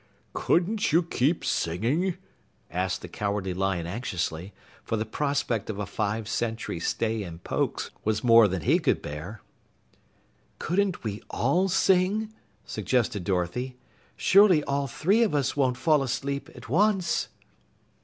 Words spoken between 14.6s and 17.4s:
all three of us won't fall asleep at once."